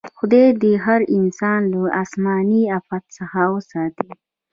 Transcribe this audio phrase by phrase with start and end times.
[0.19, 4.09] خدای دې هر انسان له اسماني افت څخه وساتي.